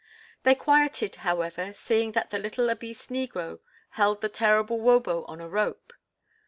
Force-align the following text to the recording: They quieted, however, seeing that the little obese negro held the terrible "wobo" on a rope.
They 0.41 0.55
quieted, 0.55 1.17
however, 1.17 1.73
seeing 1.73 2.13
that 2.13 2.31
the 2.31 2.39
little 2.39 2.71
obese 2.71 3.05
negro 3.09 3.59
held 3.91 4.21
the 4.21 4.29
terrible 4.29 4.79
"wobo" 4.79 5.25
on 5.25 5.39
a 5.39 5.47
rope. 5.47 5.93